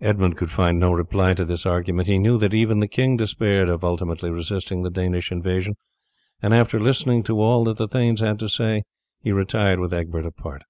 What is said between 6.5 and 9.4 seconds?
after listening to all that the thanes had to say he